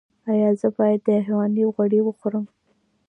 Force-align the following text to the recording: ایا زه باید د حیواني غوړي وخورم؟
ایا 0.31 0.49
زه 0.59 0.67
باید 0.77 0.99
د 1.07 1.09
حیواني 1.25 1.63
غوړي 1.73 1.99
وخورم؟ 2.03 2.45